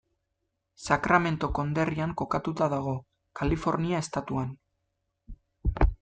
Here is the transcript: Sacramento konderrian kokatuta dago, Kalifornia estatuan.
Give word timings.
Sacramento 0.83 1.49
konderrian 1.57 2.15
kokatuta 2.21 2.69
dago, 2.75 2.93
Kalifornia 3.41 3.99
estatuan. 4.05 4.55